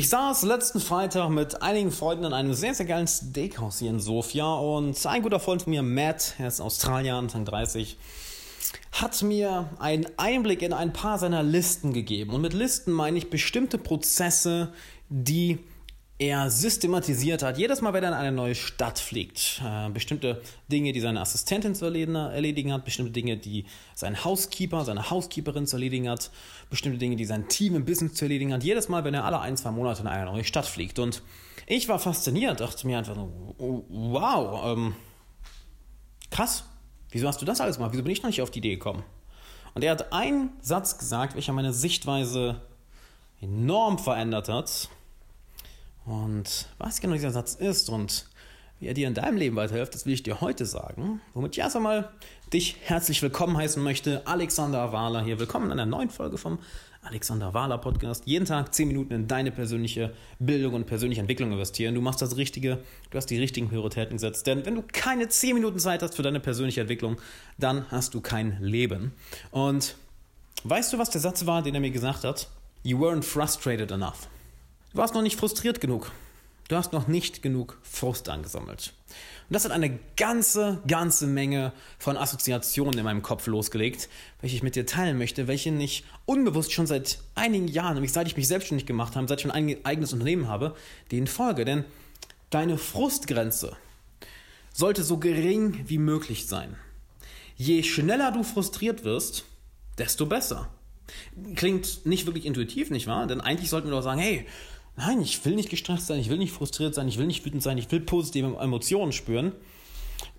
[0.00, 3.98] Ich saß letzten Freitag mit einigen Freunden in einem sehr, sehr geilen Steakhouse hier in
[3.98, 7.98] Sofia und ein guter Freund von mir, Matt, er ist Australier, Anfang 30,
[8.92, 12.32] hat mir einen Einblick in ein paar seiner Listen gegeben.
[12.32, 14.72] Und mit Listen meine ich bestimmte Prozesse,
[15.08, 15.58] die
[16.18, 17.58] er systematisiert hat.
[17.58, 21.76] Jedes Mal, wenn er in eine neue Stadt fliegt, äh, bestimmte Dinge, die seine Assistentin
[21.76, 26.32] zu erledigen hat, bestimmte Dinge, die sein Housekeeper, seine Housekeeperin zu erledigen hat,
[26.70, 28.64] bestimmte Dinge, die sein Team im Business zu erledigen hat.
[28.64, 30.98] Jedes Mal, wenn er alle ein, zwei Monate in eine neue Stadt fliegt.
[30.98, 31.22] Und
[31.66, 34.96] ich war fasziniert, dachte mir einfach so, wow, ähm,
[36.32, 36.64] krass,
[37.10, 37.92] wieso hast du das alles gemacht?
[37.92, 39.04] Wieso bin ich noch nicht auf die Idee gekommen?
[39.74, 42.60] Und er hat einen Satz gesagt, welcher meine Sichtweise
[43.40, 44.88] enorm verändert hat
[46.08, 48.26] und was genau dieser Satz ist und
[48.80, 51.20] wie er dir in deinem Leben weiterhilft, das will ich dir heute sagen.
[51.34, 52.10] Womit ich erst einmal
[52.52, 54.26] dich herzlich willkommen heißen möchte.
[54.26, 55.38] Alexander Wahler hier.
[55.38, 56.60] Willkommen in einer neuen Folge vom
[57.02, 58.22] Alexander Wahler Podcast.
[58.26, 61.94] Jeden Tag 10 Minuten in deine persönliche Bildung und persönliche Entwicklung investieren.
[61.94, 62.78] Du machst das Richtige,
[63.10, 64.46] du hast die richtigen Prioritäten gesetzt.
[64.46, 67.16] Denn wenn du keine 10 Minuten Zeit hast für deine persönliche Entwicklung,
[67.58, 69.12] dann hast du kein Leben.
[69.50, 69.96] Und
[70.64, 72.48] weißt du, was der Satz war, den er mir gesagt hat?
[72.82, 74.28] You weren't frustrated enough.
[74.92, 76.10] Du warst noch nicht frustriert genug.
[76.68, 78.92] Du hast noch nicht genug Frust angesammelt.
[79.48, 84.08] Und das hat eine ganze, ganze Menge von Assoziationen in meinem Kopf losgelegt,
[84.40, 88.26] welche ich mit dir teilen möchte, welche ich unbewusst schon seit einigen Jahren, nämlich seit
[88.26, 90.74] ich mich selbstständig gemacht habe, seit ich ein eigenes Unternehmen habe,
[91.10, 91.64] denen folge.
[91.64, 91.84] Denn
[92.50, 93.76] deine Frustgrenze
[94.72, 96.76] sollte so gering wie möglich sein.
[97.56, 99.44] Je schneller du frustriert wirst,
[99.98, 100.68] desto besser.
[101.56, 103.26] Klingt nicht wirklich intuitiv, nicht wahr?
[103.26, 104.46] Denn eigentlich sollten wir doch sagen, hey,
[104.98, 107.62] Nein, ich will nicht gestresst sein, ich will nicht frustriert sein, ich will nicht wütend
[107.62, 109.52] sein, ich will positive Emotionen spüren.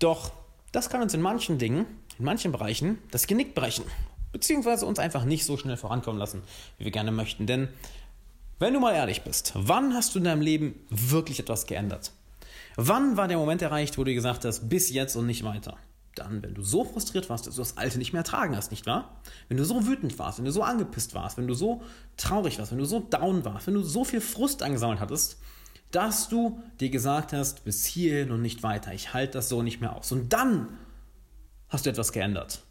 [0.00, 0.32] Doch
[0.72, 1.86] das kann uns in manchen Dingen,
[2.18, 3.84] in manchen Bereichen das Genick brechen.
[4.32, 6.42] Beziehungsweise uns einfach nicht so schnell vorankommen lassen,
[6.76, 7.46] wie wir gerne möchten.
[7.46, 7.68] Denn
[8.58, 12.10] wenn du mal ehrlich bist, wann hast du in deinem Leben wirklich etwas geändert?
[12.74, 15.76] Wann war der Moment erreicht, wo du gesagt hast, bis jetzt und nicht weiter?
[16.18, 18.86] Dann, wenn du so frustriert warst, dass du das Alte nicht mehr ertragen hast, nicht
[18.86, 19.20] wahr?
[19.48, 21.82] Wenn du so wütend warst, wenn du so angepisst warst, wenn du so
[22.16, 25.38] traurig warst, wenn du so down warst, wenn du so viel Frust angesammelt hattest,
[25.90, 29.80] dass du dir gesagt hast, bis hierhin und nicht weiter, ich halte das so nicht
[29.80, 30.12] mehr aus.
[30.12, 30.68] Und dann
[31.68, 32.62] hast du etwas geändert.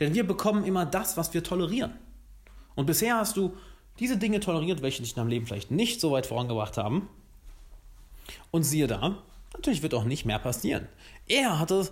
[0.00, 1.92] Denn wir bekommen immer das, was wir tolerieren.
[2.74, 3.56] Und bisher hast du
[3.98, 7.08] diese Dinge toleriert, welche dich in deinem Leben vielleicht nicht so weit vorangebracht haben.
[8.50, 9.18] Und siehe da,
[9.54, 10.86] natürlich wird auch nicht mehr passieren.
[11.26, 11.90] Er hatte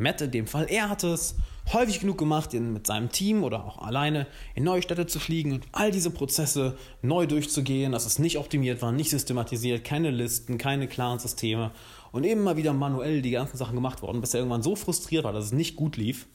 [0.00, 1.36] Matt in dem Fall, er hat es
[1.72, 5.66] häufig genug gemacht, mit seinem Team oder auch alleine in neue Städte zu fliegen und
[5.72, 10.88] all diese Prozesse neu durchzugehen, dass es nicht optimiert war, nicht systematisiert, keine Listen, keine
[10.88, 11.70] klaren Systeme
[12.12, 15.32] und immer wieder manuell die ganzen Sachen gemacht worden, bis er irgendwann so frustriert war,
[15.32, 16.26] dass es nicht gut lief,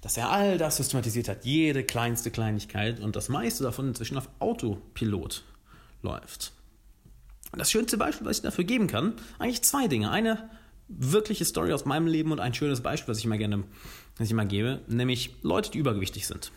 [0.00, 4.28] dass er all das systematisiert hat, jede kleinste Kleinigkeit und das meiste davon inzwischen auf
[4.38, 5.44] Autopilot
[6.02, 6.52] läuft.
[7.52, 10.10] Das schönste Beispiel, was ich dafür geben kann, eigentlich zwei Dinge.
[10.10, 10.48] Eine
[10.90, 13.64] wirkliche Story aus meinem Leben und ein schönes Beispiel, was ich immer gerne
[14.16, 16.52] was ich immer gebe, nämlich Leute, die übergewichtig sind.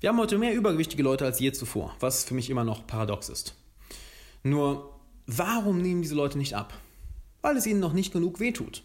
[0.00, 3.28] Wir haben heute mehr übergewichtige Leute als je zuvor, was für mich immer noch paradox
[3.28, 3.54] ist.
[4.42, 6.74] Nur, warum nehmen diese Leute nicht ab?
[7.42, 8.82] Weil es ihnen noch nicht genug wehtut.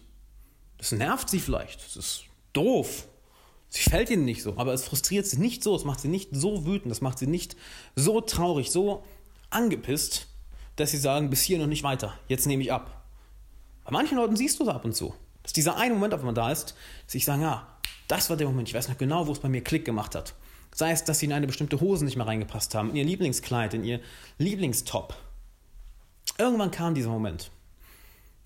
[0.78, 3.06] Das nervt sie vielleicht, das ist doof,
[3.72, 6.30] Sie fällt ihnen nicht so, aber es frustriert sie nicht so, es macht sie nicht
[6.32, 7.56] so wütend, es macht sie nicht
[7.94, 9.04] so traurig, so
[9.48, 10.26] angepisst,
[10.74, 12.99] dass sie sagen, bis hier noch nicht weiter, jetzt nehme ich ab.
[13.90, 15.14] Bei manchen Leuten siehst du es ab und zu.
[15.42, 17.66] Dass dieser eine Moment auf einmal da ist, dass ich sage, ja,
[18.06, 20.34] das war der Moment, ich weiß noch genau, wo es bei mir Klick gemacht hat.
[20.72, 23.74] Sei es, dass sie in eine bestimmte Hose nicht mehr reingepasst haben, in ihr Lieblingskleid,
[23.74, 24.00] in ihr
[24.38, 25.16] Lieblingstop.
[26.38, 27.50] Irgendwann kam dieser Moment.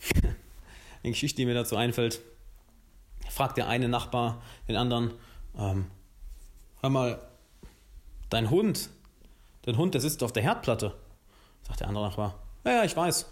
[0.22, 2.22] Eine Geschichte, die mir dazu einfällt,
[3.28, 5.12] fragt der eine Nachbar den anderen,
[5.58, 5.90] ähm,
[6.80, 7.20] hör mal,
[8.30, 8.88] dein Hund,
[9.62, 10.94] dein Hund, der sitzt auf der Herdplatte.
[11.68, 13.26] Sagt der andere Nachbar, ja, ja, ich weiß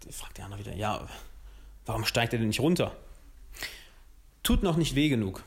[0.00, 1.06] fragt, fragt der andere wieder, ja,
[1.86, 2.96] warum steigt er denn nicht runter?
[4.42, 5.42] Tut noch nicht weh genug.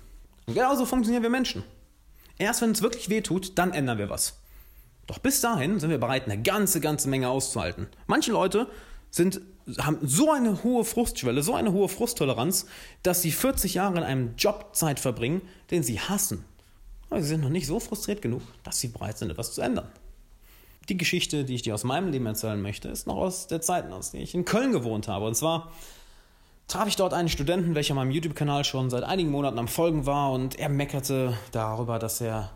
[0.45, 1.63] Und genauso funktionieren wir Menschen.
[2.37, 4.39] Erst wenn es wirklich weh tut, dann ändern wir was.
[5.07, 7.87] Doch bis dahin sind wir bereit, eine ganze, ganze Menge auszuhalten.
[8.07, 8.67] Manche Leute
[9.11, 9.41] sind,
[9.77, 12.67] haben so eine hohe Frustschwelle, so eine hohe Frusttoleranz,
[13.03, 15.41] dass sie 40 Jahre in einem Job Zeit verbringen,
[15.71, 16.45] den sie hassen.
[17.09, 19.91] Aber sie sind noch nicht so frustriert genug, dass sie bereit sind, etwas zu ändern.
[20.89, 23.89] Die Geschichte, die ich dir aus meinem Leben erzählen möchte, ist noch aus der Zeit,
[23.91, 25.25] aus der ich in Köln gewohnt habe.
[25.25, 25.71] Und zwar
[26.67, 30.31] traf ich dort einen Studenten, welcher meinem YouTube-Kanal schon seit einigen Monaten am Folgen war
[30.31, 32.51] und er meckerte darüber, dass er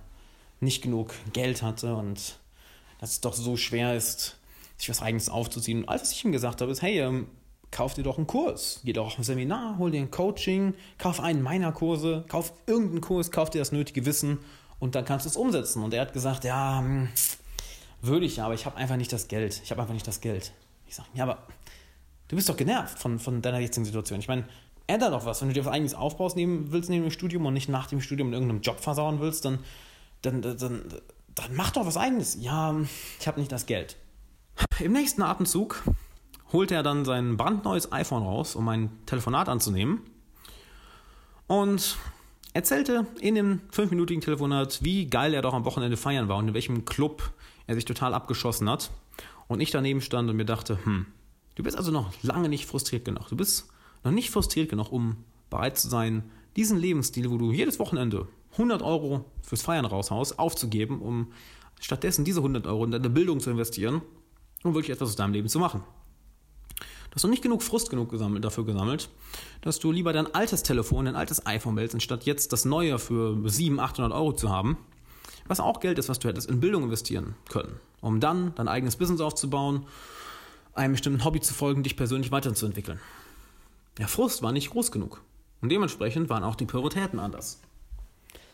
[0.59, 2.39] nicht genug Geld hatte und
[2.99, 4.37] dass es doch so schwer ist,
[4.77, 5.79] sich was Eigenes aufzuziehen.
[5.79, 7.27] Und alles, was ich ihm gesagt habe, ist, hey, ähm,
[7.71, 11.19] kauf dir doch einen Kurs, geh doch auf ein Seminar, hol dir ein Coaching, kauf
[11.19, 14.39] einen meiner Kurse, kauf irgendeinen Kurs, kauf dir das nötige Wissen
[14.79, 15.83] und dann kannst du es umsetzen.
[15.83, 17.09] Und er hat gesagt, ja, hm,
[18.01, 19.61] würde ich ja, aber ich habe einfach nicht das Geld.
[19.63, 20.51] Ich habe einfach nicht das Geld.
[20.87, 21.39] Ich sage, ja, aber
[22.27, 24.19] du bist doch genervt von, von deiner jetzigen Situation.
[24.19, 24.45] Ich meine,
[24.87, 25.41] ändere doch was.
[25.41, 28.01] Wenn du dir was eigenes aufbaust nehmen willst neben dem Studium und nicht nach dem
[28.01, 29.59] Studium in irgendeinem Job versauen willst, dann,
[30.21, 32.37] dann, dann, dann mach doch was eigenes.
[32.39, 32.75] Ja,
[33.19, 33.97] ich habe nicht das Geld.
[34.79, 35.83] Im nächsten Atemzug
[36.51, 40.01] holte er dann sein brandneues iPhone raus, um ein Telefonat anzunehmen.
[41.47, 41.97] Und
[42.53, 46.53] erzählte in dem fünfminütigen Telefonat, wie geil er doch am Wochenende feiern war und in
[46.53, 47.31] welchem Club
[47.67, 48.91] er sich total abgeschossen hat.
[49.47, 51.05] Und ich daneben stand und mir dachte, hm,
[51.55, 53.29] du bist also noch lange nicht frustriert genug.
[53.29, 53.69] Du bist
[54.03, 55.17] noch nicht frustriert genug, um
[55.49, 56.23] bereit zu sein,
[56.55, 61.31] diesen Lebensstil, wo du jedes Wochenende 100 Euro fürs Feiern raushaust, aufzugeben, um
[61.79, 64.01] stattdessen diese 100 Euro in deine Bildung zu investieren
[64.63, 65.83] um wirklich etwas aus deinem Leben zu machen.
[67.09, 69.09] Du hast noch nicht genug Frust genug gesammelt, dafür gesammelt,
[69.61, 73.49] dass du lieber dein altes Telefon, dein altes iPhone wählst, anstatt jetzt das neue für
[73.49, 74.77] 700, 800 Euro zu haben,
[75.47, 78.95] was auch Geld ist, was du hättest in Bildung investieren können, um dann dein eigenes
[78.95, 79.85] Business aufzubauen,
[80.73, 82.99] einem bestimmten Hobby zu folgen, dich persönlich weiterzuentwickeln.
[83.97, 85.23] Der Frust war nicht groß genug
[85.61, 87.59] und dementsprechend waren auch die Prioritäten anders.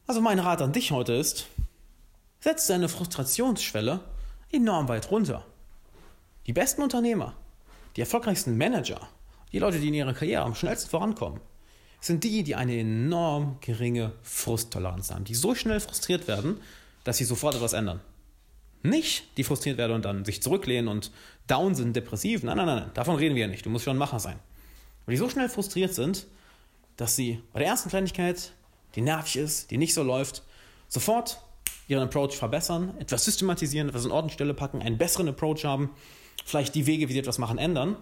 [0.07, 1.47] Also mein Rat an dich heute ist,
[2.39, 4.01] setz deine Frustrationsschwelle
[4.51, 5.45] enorm weit runter.
[6.45, 7.33] Die besten Unternehmer,
[7.95, 9.07] die erfolgreichsten Manager,
[9.51, 11.39] die Leute, die in ihrer Karriere am schnellsten vorankommen,
[12.01, 16.59] sind die, die eine enorm geringe Frusttoleranz haben, die so schnell frustriert werden,
[17.03, 18.01] dass sie sofort etwas ändern.
[18.81, 21.11] Nicht, die frustriert werden und dann sich zurücklehnen und
[21.47, 22.43] down sind, depressiv.
[22.43, 23.65] Nein, nein, nein, davon reden wir ja nicht.
[23.65, 24.39] Du musst schon ein Macher sein.
[25.05, 26.27] Weil die so schnell frustriert sind,
[26.97, 28.51] dass sie bei der ersten Kleinigkeit,
[28.95, 30.43] die nervig ist, die nicht so läuft,
[30.87, 31.41] sofort
[31.87, 35.89] ihren Approach verbessern, etwas systematisieren, etwas in Ordnungsstelle packen, einen besseren Approach haben
[36.45, 37.95] vielleicht die Wege, wie sie etwas machen, ändern,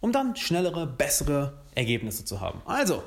[0.00, 2.60] um dann schnellere, bessere Ergebnisse zu haben.
[2.66, 3.02] Also,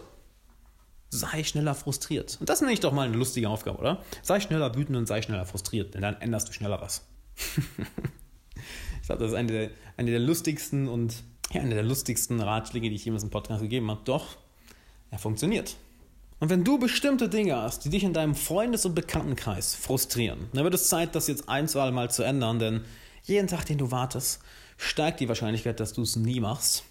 [1.09, 2.37] sei schneller frustriert.
[2.39, 4.03] Und das nenne ich doch mal eine lustige Aufgabe, oder?
[4.21, 7.07] Sei schneller wütend und sei schneller frustriert, denn dann änderst du schneller was.
[9.01, 12.89] ich glaube, das ist eine der, eine der lustigsten und ja, eine der lustigsten Ratschläge,
[12.89, 14.01] die ich jemals im Podcast gegeben habe.
[14.05, 14.37] Doch,
[15.09, 15.75] er funktioniert.
[16.39, 20.63] Und wenn du bestimmte Dinge hast, die dich in deinem Freundes- und Bekanntenkreis frustrieren, dann
[20.63, 22.81] wird es Zeit, das jetzt ein, zwei Mal zu ändern, denn
[23.23, 24.39] jeden Tag, den du wartest,
[24.77, 26.83] steigt die Wahrscheinlichkeit, dass du es nie machst.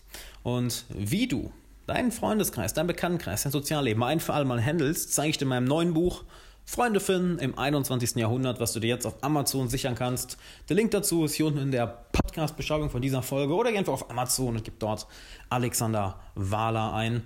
[0.43, 1.50] Und wie du
[1.88, 5.49] deinen Freundeskreis, deinen Bekanntenkreis, dein Sozialleben ein für alle Mal handelst, zeige ich dir in
[5.49, 6.25] meinem neuen Buch
[6.67, 8.17] Freunde finden im 21.
[8.17, 10.37] Jahrhundert, was du dir jetzt auf Amazon sichern kannst.
[10.69, 13.94] Der Link dazu ist hier unten in der Podcast-Beschreibung von dieser Folge oder geh einfach
[13.94, 15.06] auf Amazon und gib dort
[15.49, 17.25] Alexander Wahler ein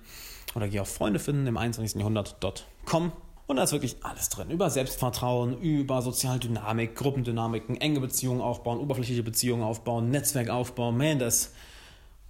[0.55, 1.99] oder geh auf Freunde finden im 21.
[1.99, 3.11] Jahrhundert.com
[3.49, 4.49] und da ist wirklich alles drin.
[4.51, 10.97] Über Selbstvertrauen, über Sozialdynamik, Gruppendynamiken, enge Beziehungen aufbauen, oberflächliche Beziehungen aufbauen, Netzwerk aufbauen.
[10.97, 11.53] Man, das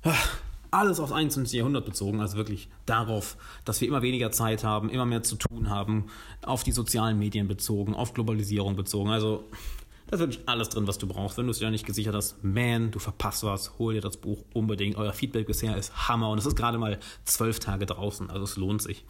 [0.02, 0.14] ah,
[0.73, 1.57] alles aufs 21.
[1.57, 2.21] Jahrhundert bezogen.
[2.21, 6.07] Also wirklich darauf, dass wir immer weniger Zeit haben, immer mehr zu tun haben,
[6.45, 9.11] auf die sozialen Medien bezogen, auf Globalisierung bezogen.
[9.11, 9.45] Also
[10.13, 11.39] da ist wirklich alles drin, was du brauchst.
[11.39, 14.45] Wenn du es dir nicht gesichert hast, man, du verpasst was, hol dir das Buch
[14.53, 14.97] unbedingt.
[14.97, 18.57] Euer Feedback bisher ist Hammer und es ist gerade mal zwölf Tage draußen, also es
[18.57, 19.05] lohnt sich.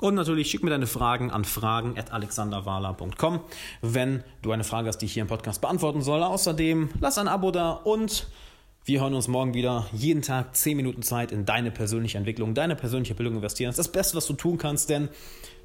[0.00, 3.40] Und natürlich schick mir deine Fragen an fragen.alexanderwala.com,
[3.82, 6.24] wenn du eine Frage hast, die ich hier im Podcast beantworten soll.
[6.24, 8.26] Außerdem lass ein Abo da und
[8.88, 9.86] wir hören uns morgen wieder.
[9.92, 13.68] Jeden Tag 10 Minuten Zeit in deine persönliche Entwicklung, deine persönliche Bildung investieren.
[13.68, 15.10] Das ist das Beste, was du tun kannst, denn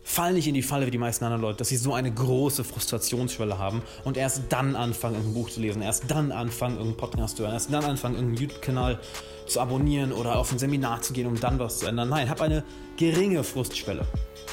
[0.03, 2.65] fall nicht in die Falle wie die meisten anderen Leute, dass sie so eine große
[2.65, 7.37] Frustrationsschwelle haben und erst dann anfangen, irgendein Buch zu lesen, erst dann anfangen, irgendeinen Podcast
[7.37, 8.99] zu hören, erst dann anfangen, irgendeinen YouTube-Kanal
[9.47, 12.09] zu abonnieren oder auf ein Seminar zu gehen, um dann was zu ändern.
[12.09, 12.65] Nein, hab eine
[12.97, 14.05] geringe Frustschwelle.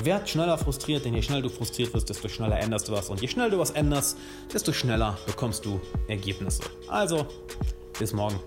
[0.04, 3.10] Werd schneller frustriert, denn je schneller du frustriert wirst, desto schneller änderst du was.
[3.10, 4.16] Und je schneller du was änderst,
[4.54, 6.62] desto schneller bekommst du Ergebnisse.
[6.86, 7.26] Also,
[8.00, 8.40] bis morgen.